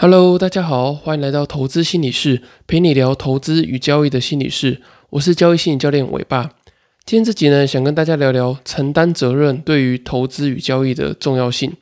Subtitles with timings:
[0.00, 4.80] Hello，大家好，欢迎来到投资心理室，陪你聊投资与交易的心理室。
[5.10, 6.52] 我是交易心理教练伟爸。
[7.04, 11.72] 今天这集呢，想跟大家聊聊承担责任对于投资与交易的重要性。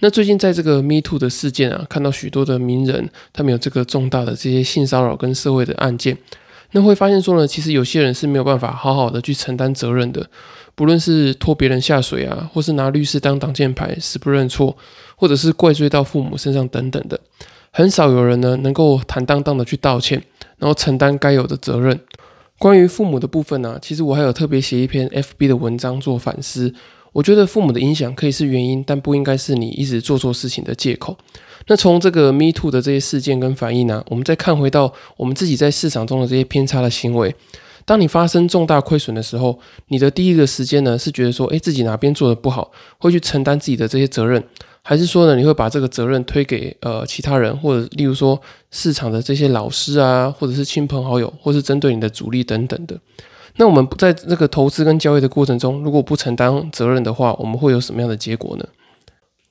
[0.00, 6.18] 那最近在这个 Me Too 的事件啊，看到许多的名人，他们有这个重大的这些性骚扰跟社会的案件，
[6.72, 10.28] 那会发现说呢，其实有些人是没有办法好好的去承担责任的，
[10.74, 14.76] 不论是拖别人下水啊，或是拿律师当挡箭牌，死不认错，
[15.16, 17.18] 或者是怪罪到父母身上等等的。
[17.70, 20.22] 很少有人呢能够坦荡荡的去道歉，
[20.58, 21.98] 然后承担该有的责任。
[22.58, 26.72] 关于父母的部分呢，其实我还有特别写一篇 FB 的文章做反思。
[27.12, 31.16] 我觉得父母的影响可以是原因，但不应该是你一直做错事情的借口。
[31.66, 37.34] 那从这个 Me Too 的这些事件跟反应呢，我们再看回到我们自己在市场中的这些偏差的行为。
[37.84, 44.42] 当你发生重大亏损的时候，你的第一个时间呢是觉得说，诶，自己哪边做的不好，会去承担自己的这些责任。
[44.86, 48.38] 还是说呢，你会把这个责任推给呃其他人，或者例如说
[48.70, 52.94] 市场的这些老师啊，或者是亲朋好友，或是针对你的主力等等的。
[53.56, 58.66] 那我们在这个投资跟交易的过程中，如果不承担责任的话，我们会有什么样的结果呢？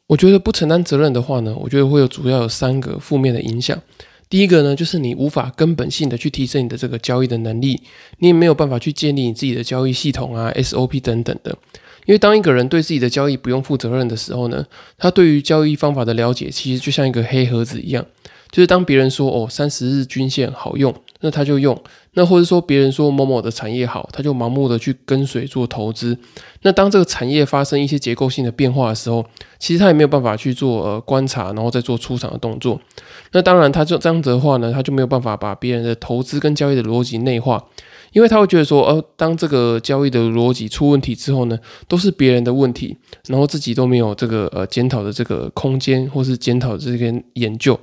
[0.06, 3.82] 我觉得不承担责任的话呢，我觉得会有主要有三个负面的影响。
[4.30, 7.82] 第一个呢，就是你无法根本性的去提升你的这个交易的能力，
[8.20, 11.58] 你也没有办法去建立你自己的交易系统啊、SOP 等等的。
[12.06, 14.66] 因为当一个人对自己的交易不用负责任的时候呢，
[14.98, 18.06] 他对于交易方法的了解其实就像一个黑盒子一样，
[18.52, 21.76] 就是当别人说哦三十日均线好用，那他就用；
[22.14, 26.18] 那或者说别人说某某的产业好，他就盲目的去跟随做投资。
[26.62, 29.26] 那当这个产业发生一些结构性的变化的时候，
[29.58, 32.80] 其实他也没有办法去做呃观察，然后再做出场的动作。
[33.34, 37.64] 那当然，他就这样子的话呢，他就没有办法把别人的投资跟交易的逻辑内化。
[38.12, 42.96] 因为他会觉得说，呃，当这个交易的逻辑出问题之后呢，都是别人的问题，
[43.28, 47.80] 然后自己都没有这个呃检讨的这个空间，或是检讨这个研究。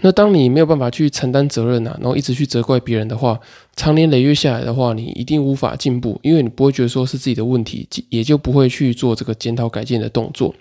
[0.00, 3.38] 那当你没有办法去承担责任啊，然后一直去责怪别人的话，
[3.76, 10.54] 长年累月下来的话，你一定无法进步，因为你不会觉得说是自己的问题，也就不会去做这个检讨改进的动作。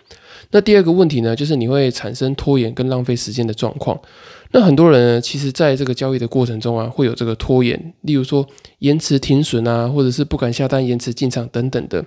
[0.52, 4.00] 那第二个问题呢，就是你会产生拖延跟浪费时间的状况。
[4.54, 8.46] 那很多人呢，其实在这个交易的过程中啊，会有这个拖延，例如说
[8.80, 12.04] 延迟停损啊，或者是不敢下单、延迟进场等等的。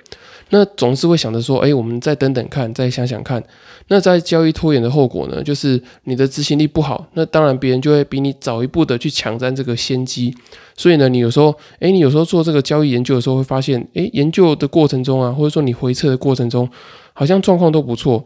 [0.50, 3.42] 那总是会想着说，哎，我们再等等看，再想想看。
[3.88, 7.06] 那在交易拖延的后果呢，就是你的执行力不好。
[7.14, 10.34] 那当然，别人就会比你早一步的去抢占这个先机。
[10.76, 16.68] 所以呢，你有时候，哎，你有时候做这个交易研究的时候，会发现，哎，研究的过程中啊，或者说你回测的过程中，
[17.14, 18.22] 好像状况都不错。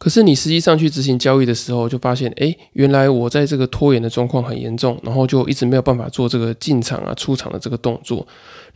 [0.00, 8.26] 可是你实际上去执行交易的时候，就发现，哎，原来我在这个拖延的状况很严重，然后就一直没有办法做这个进场啊、出场的这个动作。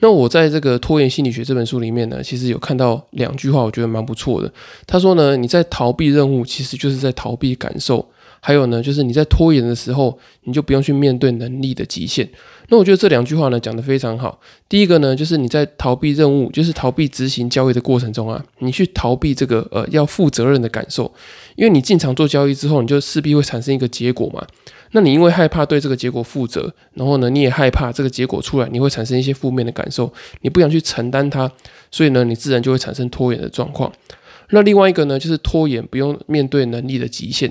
[0.00, 4.52] 那我在这个拖延心理学这本书里面呢，其实有看到两句话，我觉得蛮不错的。
[4.86, 8.06] 他说呢，你在逃避任务，其实就是在逃避感受。
[8.46, 12.28] 还有呢，就是你在拖延的时候，你就不用去面对能力的极限。
[12.68, 14.38] 那我觉得这两句话呢讲得非常好。
[14.68, 21.10] 第一个呢，就是你在逃避任务，就是逃避执行交易的过程中啊，你去逃避这个呃要负责任的感受，
[21.56, 24.46] 因为你进场做交易之后，你就势必会产生一个结果嘛。
[24.90, 30.12] 那你因为害怕对这个结果负责，然后呢，你也害怕这个结果出来你会产生一些负面的感受，
[30.42, 31.50] 你不想去承担它，
[31.90, 33.90] 所以呢，你自然就会产生拖延的状况。
[34.50, 37.50] 那另外一个呢，就是拖延不用面对能力的极限。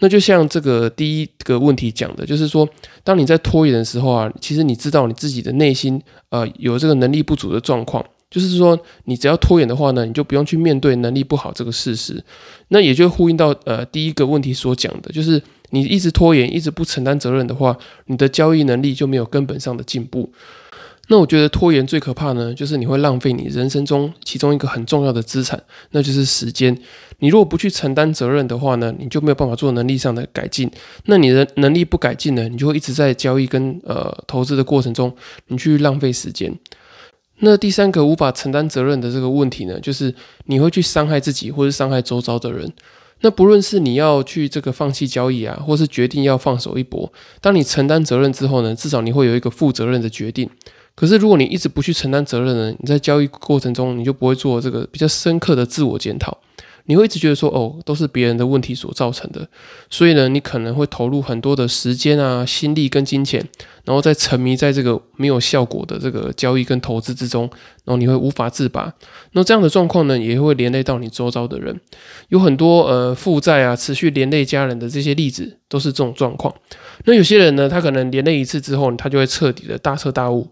[0.00, 2.68] 那就像这个第一个问题讲的，就是说，
[3.02, 6.00] 当你在拖延的时候啊，其实你知道你自己的内心
[6.30, 12.22] 呃有这个能力不足的状况，就是说，你只要拖延的话呢，你就不用去面对能力不好这个事实。
[12.68, 15.40] 那也就呼应到呃第一个问题所讲的，就是
[15.70, 17.76] 你一直拖延，一直不承担责任的话，
[18.06, 20.32] 你的交易能力就没有根本上的进步。
[21.08, 26.76] 那我觉得拖延最可怕呢，就是你会浪费你人生中其中一个很重要的资产，那就是时间。
[27.18, 30.70] 你如果不去承担责任的话呢，你就没有办法做能力上的改进。
[31.04, 35.14] 那你的能力不改进呢，你就会一直在交易跟呃投资的过程中，
[35.48, 36.58] 你去浪费时间。
[37.40, 40.14] 那第三个无法承担责任的这个问题呢，就是
[40.46, 42.72] 你会去伤害自己或者伤害周遭的人。
[43.20, 50.48] 那不论是你要去这个放弃交易啊，或是决定要放手一搏，当你承担责任之后呢，至少你会有一个负责任的决定。
[50.96, 52.76] 可是，如果你一直不去承担责任呢？
[52.78, 56.38] 你在交易过程中，你就不会做这个比较深刻的自我检讨。
[56.86, 59.48] 你会一直觉得说，哦，都是别人的问题所造成的。
[59.88, 63.42] 所以呢，你可能会投入很多的时间啊、心力跟金钱，
[63.84, 67.48] 然后再沉迷在这个没有效果的这个交易跟投资之中，
[67.84, 68.92] 然后你会无法自拔。
[69.32, 71.80] 那这样的状况呢，也会连累到你周遭的人。
[72.28, 76.54] 有很多呃负债啊，持续连累家人的这些例子，都是这种状况。
[77.06, 80.46] 那有些人呢，他可能连累一次之后，他就会彻底的大彻大悟。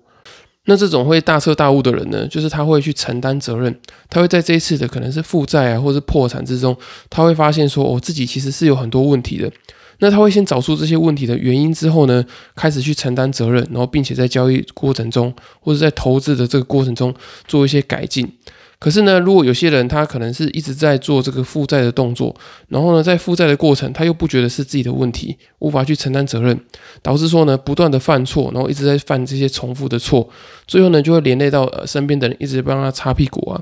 [0.67, 3.77] 那这种会大彻大悟的人呢，就是他会去承担责任，
[4.09, 6.77] 他会在这一次的可能是负债啊，或是破产之中，
[7.11, 9.51] 他会发现说，我自己其实是有很多问题的。
[9.99, 12.25] 那他会先找出这些问题的原因之后呢，
[12.55, 17.15] 开始去承担责任，然后并且在交易过程中或者在投资的这个过程中
[17.47, 18.29] 做一些改进。
[18.83, 22.35] 可是呢，如果有些人他可能是一直在做这个负债的动作，
[22.67, 26.59] 然后呢，在负债的过程他又不觉得是自己的问题，无法去承担责任，
[27.01, 30.29] 导致说呢不断的犯错，然后一直在犯这些重复的错，
[30.67, 33.61] 最后呢就会连累到呃身边的人一直帮他擦屁股啊。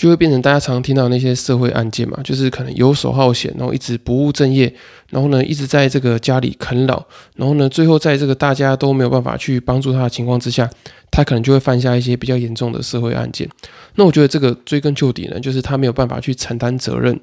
[0.00, 4.74] 就会变成大家常听到那些社会案件嘛，就是可能游手好闲，然后一直不务正业，
[5.10, 7.04] 然后呢一直在这个家里啃老，
[7.36, 10.66] 然后呢最后在这个大家都没有办法去帮助他的情况之下，
[11.10, 13.46] 他可能就会犯下一些比较严重的社会案件。
[13.96, 17.20] 那我觉得这个追根究底呢，就是他没有办法去承担责任。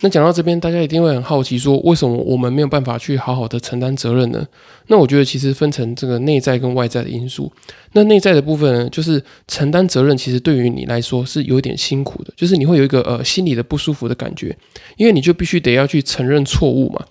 [0.00, 4.46] 那讲到这边，大家一定会很好奇，说为什么我们没有办法去好好的承担责任呢？
[4.86, 7.50] 那我觉得其实分成这个内在跟外在的因素。
[7.92, 14.56] 那内在的部分呢，就是承担责任，其实对于你来说是有点辛苦的，就是你会有一个呃心里的不舒服的感觉，
[14.96, 17.04] 因为你就必须得要去承认错误嘛。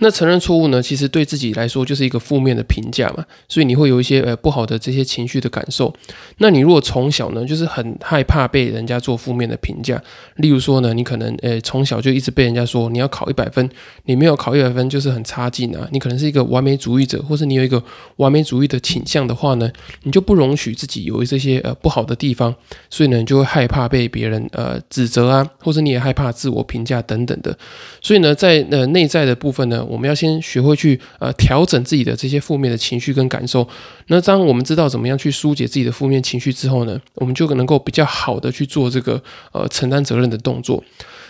[0.00, 5.92] 那承认错误呢，其实对自己来说就是一个负面的评价嘛，所以你会有一些呃不好的这些情绪的感受。
[6.36, 10.00] 那你如果从小呢，就是很害怕被人家做负面的评价，
[10.36, 13.68] 例如说呢，你可能呃从小就一直被人家说你要考一百分，
[14.04, 17.82] 你没有考一百分就是很差劲啊，你可能是一个完美主义者，或是你有一个
[18.16, 19.68] 完美主义的倾向的话呢，
[20.04, 22.54] 你就不容许自己有这些呃不好的地方，
[22.88, 27.58] 所以呢，你就会害怕被别人呃指责啊，或者你也害怕自我评价等等的。
[28.00, 29.84] 所以呢，在呃内在的部分呢。
[29.88, 33.66] 我们要先学会去呃调整自己的这些负面的情绪跟感受。
[34.08, 40.84] 那当我们知道怎么样去疏解自己的负面情绪之后呢，我们就能够比较好的去做这个呃承担责任的动作。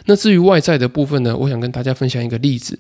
[0.07, 2.79] 那至于外在的部分呢，我想跟大家分享一个例子。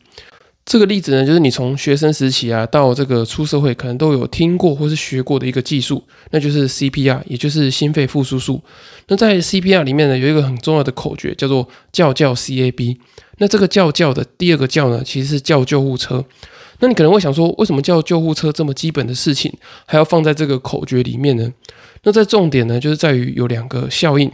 [0.64, 8.62] 这个例子呢，就是你从学生时期啊到这个出社会，可能都有听过或是学过的一个技术，那就是 CPR，也就是心肺复苏术。
[9.06, 12.98] 那在 CPR 里面呢，有一个很重要的口诀，叫做叫叫 CAB。
[13.38, 16.24] 那这个叫叫的第二个叫呢，其实是叫救护车。
[16.80, 19.52] 那你可能会想说，为什么叫救护车这么基本的事情，
[19.84, 21.52] 还要放在这个口诀里面呢？
[22.04, 24.30] 那在重点呢，就是在于有两个效应，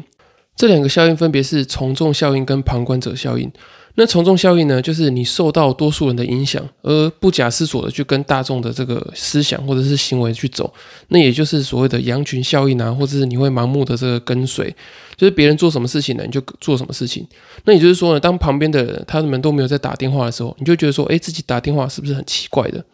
[0.57, 3.51] 这两个效应分别是从众效应跟旁观者效应。
[3.97, 10.73] 那从众效应呢，就是你受到多数人的影响，而不假思索的去跟大众的这个思想或者是行为去走，
[11.09, 14.69] 那也就是所谓的羊群效应啊，或者是你会盲目的这个跟随，
[15.17, 17.25] 就是别人做什么事情呢，你就做什么事情。
[17.67, 22.85] 那也就是说呢，当旁边的人他们都没有在打电话的时候，你就觉得说，哎，自己打电话是不是很奇怪的？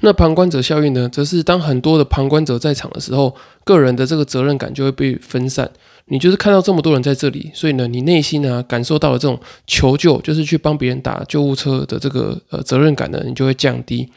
[0.00, 5.70] 那旁观者效应呢，则是当很多的旁观者在场的时候，个人的这个责任感就会被分散。
[6.06, 14.08] 你就是看到这么多人在这里，所以呢，你内心呢感受到了这种求救，就是去帮别人打救护车的这个呃责任感呢，你就会降低。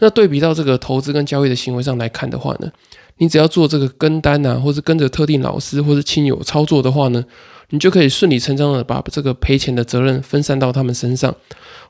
[0.00, 2.70] 那对比到这个投资跟交易的行为上来看的话呢，
[3.18, 7.24] 你只要做这个跟单啊，或是跟着特定老师或是亲友操作的话呢，
[7.70, 11.34] 你就可以顺理成章的把这个赔钱的责任分散到他们身上。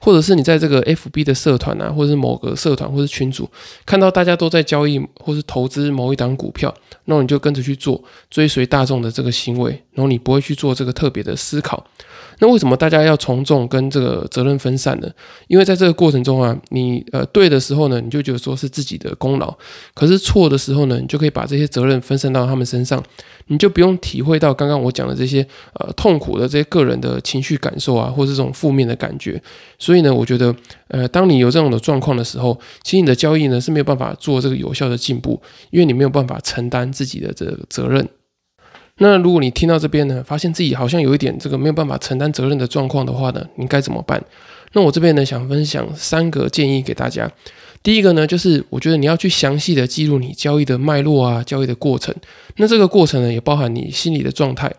[0.03, 3.47] 或者是你在这个 FB 的社团啊，或者是某个社团或者群组，
[3.85, 6.75] 看到大家都在交易或是投资某一档股票，
[7.05, 11.87] 那你就跟着去做，追随大众的这个行为，然后你不会去做这个特别的思考。
[12.39, 15.09] 那为什么大家要从众跟这个责任分散呢？
[15.49, 19.55] 因为在这个过程中啊，你呃对的时候呢，你就觉得说是自己的功劳；
[19.93, 23.05] 可是错的时候呢，你就可以把这些责任分散到他们身上，
[23.49, 29.41] 你就不用体会到刚刚我讲的这些呃痛苦的这些个人的情绪感受啊，或是这种负面的感觉。
[29.79, 30.55] 所以呢，我觉得
[30.89, 38.09] 呃，当你有这种的状况的时候，其实你的交易呢是没有办法做这个有效的进步，因为你没有办法承担自己的这个责任。
[38.99, 44.23] 那如果你听到这边呢，发现自己好像有一点这个没有办法承担责任的状况的话呢，你该怎么办？
[44.73, 47.31] 那我这边呢想分享三个建议给大家。
[47.83, 52.15] 第一个呢，就是我觉得你要去详细的记录你交易的脉络啊，交易的过程。
[52.57, 54.71] 那这个过程呢，也包含你心理的状态。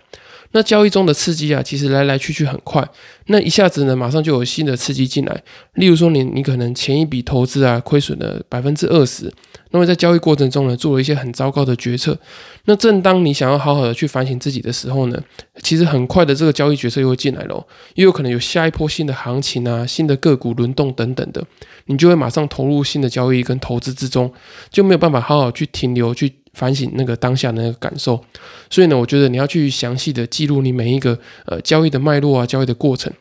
[0.54, 2.86] 那交易中的刺激啊，其实来来去去很快，
[3.28, 5.44] 那一下子呢，马上就有新的刺激进来。
[5.76, 9.32] 例如说，你你可能前一笔投资啊，亏损了百分之二十，
[9.70, 12.18] 那么在交易过程中呢，做了一些很糟糕的决策。
[12.66, 15.18] 那正当你想要好好的去反省自己的时候呢，
[15.64, 17.66] 其实很快的这个交易决策又会进来了，
[17.96, 21.42] 又有可能有下一波新的行情啊，新的个股轮动等等的，
[21.86, 24.32] 你就会马上投入新的交易跟投资之中，
[24.70, 26.41] 就没有办法好好去停留去。
[26.54, 28.22] 反省那个当下的那个感受，
[28.70, 33.12] 所以呢，我觉得你要去详细的记录你每一个呃交易的脉络啊，交易的过程，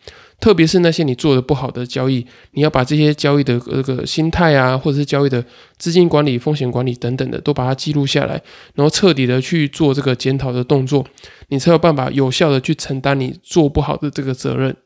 [0.40, 5.44] 特别是那些你做的不好的交易，你要把这些交易的那个心态啊，或者是交易的
[5.78, 8.42] 资金管理、风险管理等等的，都把它记录下来，
[8.74, 11.06] 然后彻底的去做这个检讨的动作，
[11.48, 14.76] 你才有办法有效的去承担你做不好的这个责任。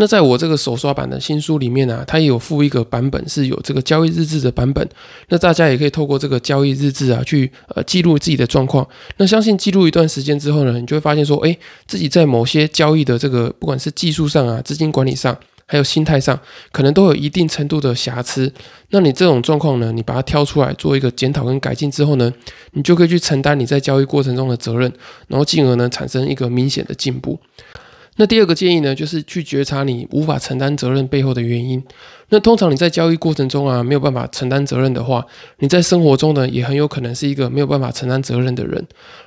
[0.00, 4.88] 那在我这个手刷版的新书里面呢，它也有附一个版本是有这个交易日志的版本。
[5.28, 8.88] 那大家也可以透过这个交易日志啊，去呃记录自己的状况。
[9.16, 15.36] 那相信记录一段时间之后呢，你就会发现说，哎，自己在某些交易的这个不管是技术上啊、资金管理上，
[15.66, 16.38] 还有心态上，
[16.70, 18.52] 可能都有一定程度的瑕疵。
[18.90, 22.32] 那你这种状况呢，你把它挑出来做一个检讨跟改进之后呢，
[22.70, 24.92] 你就可以去承担你在交易过程中的责任，
[25.26, 27.40] 然后进而呢产生一个明显的进步。
[28.20, 31.80] 那第二个建议呢，就是去觉察你无法承担责任背后的原因。
[32.30, 35.24] 那通常你在交易过程中啊，没有办法承担责任的话，
[35.60, 38.84] 你在生活中呢，也很有可能是一个没有办法承担责任的人。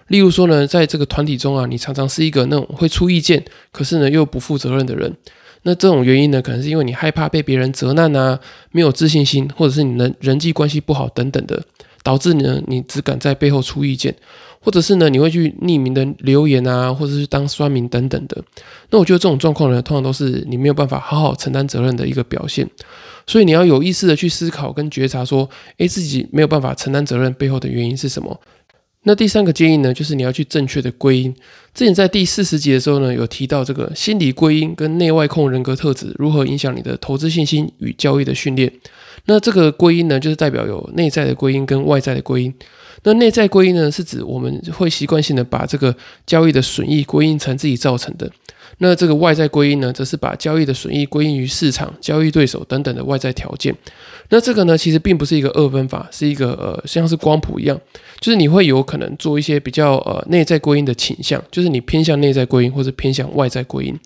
[0.10, 5.16] 例如说呢，在这个团体中啊，你常常是一个那种会出意见，可是呢又不负责任的人。
[5.64, 8.40] 那这种原因呢，可能是因为你害怕被别人责难啊，
[8.72, 11.64] 没有自信心，或者是你的人际关系不好等等的，
[12.04, 14.16] 导致呢你只敢在背后出意见。
[14.64, 18.38] 或者是呢，你会去匿名的留言啊，或者是当酸民等等的。
[18.92, 22.70] 那我觉得这种状况呢，通常都是你没有办法好好承担责任的一个表现。
[23.26, 28.40] 所以你要有意识的去思考跟觉察，说，诶，自己没有办法承担责任背后的原因是什么？
[29.02, 31.34] 那第三个建议呢，就是你要去正确的归因。
[31.74, 38.72] 之前在第四十集的时候呢，有提到这个心理归因跟内外控人格特质如何影响你的投资信心与交易的训练。
[39.26, 42.54] 那这个归因呢，就是代表有内在的归因跟外在的归因。
[43.04, 48.30] 那内在归因呢，是指我们会习惯性的把这个交易的损益归因成自己造成的。
[48.78, 53.76] 那这个外在归因呢，则是把交易的损益归因于市场、交易对手等等的外在条件。
[54.30, 57.80] 那这个呢，其实并不是一个二分法，是一个呃，像是光谱一样，
[58.20, 64.00] 就是你会有可能做一些比较呃内在归因的倾向，就是你偏向内在归因或者偏向外在归因。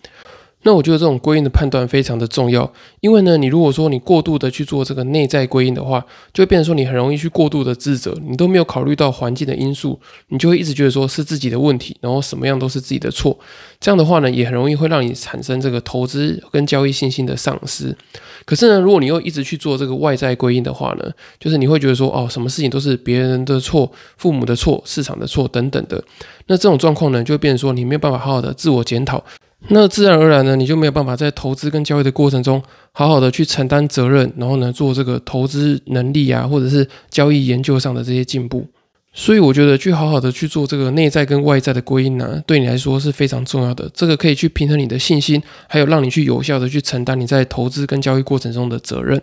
[0.66, 2.68] 那我觉得这种归因的判断非常的重要，
[2.98, 6.04] 因为呢，你如果说你过度的去做这个内在归因的话，
[6.34, 9.96] 就会变成说你很容易去过度的自责，你都没有考虑到环境的因素，
[10.26, 13.38] 你就会一直觉得说是自己的问题，然后什么样都是自己的错。
[13.78, 17.96] 这样的话呢，也很容易会让你产生这个投资跟交易信心的丧失。
[18.44, 21.08] 可是呢，如果你又一直去做这个外在归因的话呢，
[21.38, 26.02] 就是你会觉得说哦，什么事情都是别人的错、父母的错、市场的错等等的。
[26.48, 29.22] 那这种状况呢，就会变成说你没有办法好好的自我检讨。
[29.68, 38.66] 那自然而然呢，你就没有办法在投资跟交易的过程中，好好的去承担责任，然后呢，做这个投资能力啊，或者是交易研究上的这些进步。
[39.12, 43.90] 所以我觉得去好好的去做这个内在跟外在的归因呢，对你来说是非常重要的。
[43.94, 49.20] 这个可以去平衡你的信心，还有让你去有效的去承担你在投资跟交易过程中的责任。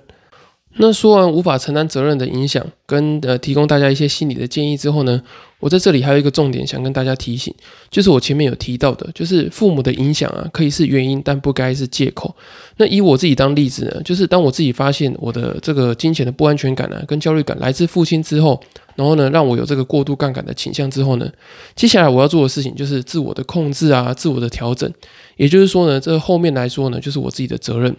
[0.77, 5.21] 那说完无法承担责任的影响，跟呃提供大家一些心理的建议之后呢，
[5.59, 7.53] 我在这里还有一个重点想跟大家提醒，
[7.91, 12.35] 就是我前面有提到的，就是父母的影响啊，可以是原因，但不该是借口。
[12.77, 18.59] 那以我自己当例子呢，就是当我自己发现我的这个金钱的不安全感呢，跟焦虑感来自父亲之后，
[18.95, 21.31] 然后呢，让我有这个过度杠杆的倾向之后呢，
[21.75, 24.91] 接下来我要做的事情就是自我的控制啊，自我的调整。
[25.37, 27.95] 也就是说呢，这后面来说呢，就是我自己的责任。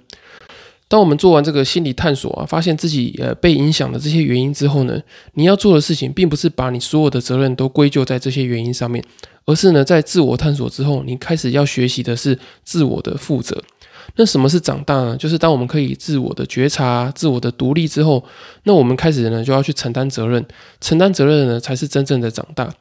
[0.86, 5.00] 当我们做完这个心理探索啊，发现自己呃被影响的这些原因之后呢，
[5.32, 9.02] 你要做的事情并不是把你所有的责任都归咎在这些原因上面，
[9.46, 13.60] 而是呢在自我探索之后，你开始要学习的是自我的负责。
[14.16, 15.16] 那什么是长大呢？
[15.16, 18.22] 就是当我们可以自我的觉察、自我的独立之后，
[18.64, 20.44] 那我们开始呢就要去承担责任，
[20.80, 22.72] 承担责任呢才是真正的长大。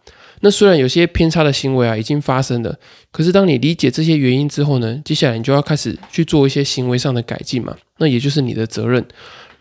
[0.41, 2.77] 那虽然有些偏差的行为啊已经发生了，
[3.11, 7.75] 可是当你理解这些原因之后呢，接下来你就要开始去做一些行为上的改进嘛。
[7.97, 9.05] 那也就是你的责任。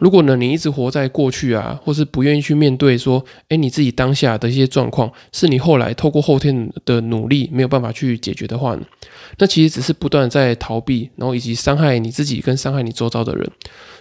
[0.02, 8.82] 如果呢，你一直活在过去啊，或是不愿意去面对说，哎，你自己当下的一些状况，是你后来透过后天的努力没有办法去解决的话呢，
[9.38, 13.49] 那其实只是不断在逃避，然后以及伤害你自己跟伤害你周遭的人。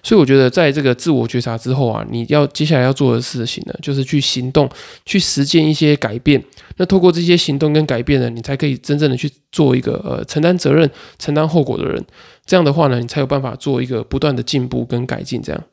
[0.01, 4.67] 所以我觉得，在这个自我觉察之后啊，你要接下来要做的事情呢，就是去行动，
[5.05, 6.43] 去实践一些改变。
[6.77, 10.89] 那透过这些行动跟改变呢，你才可以真正的去做一个呃承担责任、
[11.19, 12.03] 承担后果的人。
[12.43, 15.39] 这样的话呢，你才有办法做一个不断的进步跟改进。
[15.39, 15.63] 这样。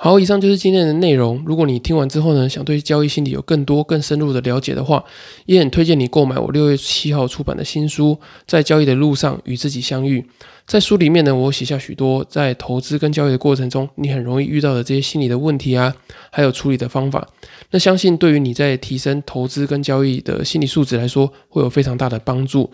[0.00, 1.42] 好，以上就是今天的内容。
[1.44, 5.02] 如果你听完之后呢，想对交易心理有更多、更深入的了解的话，
[5.46, 10.20] 也很推荐你购买我六月七号出版的新书《在交易的路上与自己相遇》。
[10.68, 15.92] 在书里面呢，我写下许多在投资跟交易的过程中，你很容易遇到的这些心理的问题啊，
[16.30, 17.26] 还有处理的方法。
[17.72, 22.70] 那相信对于你在提升投资跟交易的心理素质来说，会有非常大的帮助。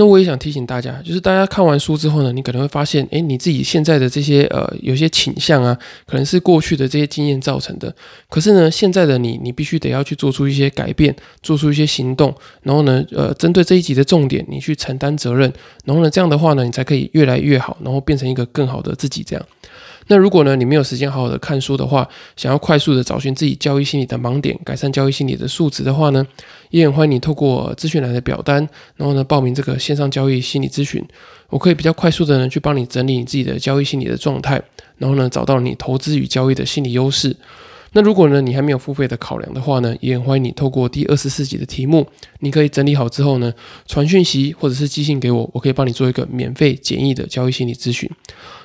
[0.00, 7.94] 那我也想提醒大家，就是大家看完书之后呢，你可能会发现，诶，你自己现在的这些呃，有些倾向啊，可能是过去的这些经验造成的。
[8.30, 15.52] 可是呢，现在的你，你必须得要去做出一些改变，做出一些行动，然后呢，呃，针对这一集的重点，你去承担责任，
[15.84, 19.46] 然后呢，这样的话呢，你才可以越来越好，然后变成一个更好的自己，这样。
[20.10, 26.26] 那如果呢，你没有时间好好的看书的话，想要快速的找寻自己交易心理的盲点，改善交易心理的素质的话呢，
[26.70, 31.00] 也很欢迎你透过资讯栏的表单，然后呢报名这个线上交易心理咨询，
[31.48, 34.60] 我可以比较快速的呢去帮你整理你自己的交易心理的状态，
[34.98, 37.36] 然后呢找到你投资与交易的心理优势。
[37.92, 42.04] 那如果呢你还没有付费的考量的话呢，也很欢迎你透过第二十四集的题目，
[42.40, 43.54] 你可以整理好之后呢，
[43.86, 48.10] 传讯息或者是寄信给我，我可以帮你做一个免费简易的交易心理咨询。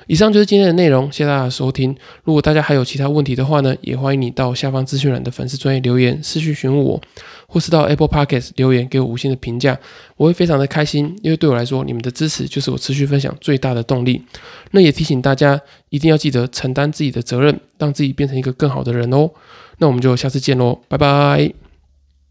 [0.06, 1.94] 以上就是今天的内容，谢谢大家收听。
[2.22, 7.00] 如果大家还有其他问题的话呢，也欢迎你到下方资讯栏的粉丝专业留言私讯询问我，
[7.48, 9.76] 或是到 Apple Podcast 留言给我五星的评价，
[10.16, 14.22] 我会非常的开心，因为对我来说，你们的支持就是我持续分享最大的动力。
[14.70, 15.60] 那也提醒大家，
[15.90, 19.28] 一定要记得承担自己的责任，让自己变成一个更好的人哦。
[19.78, 21.65] 那我们就下次见喽，拜拜。